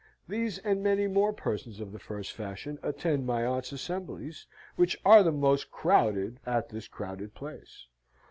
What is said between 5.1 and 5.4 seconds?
the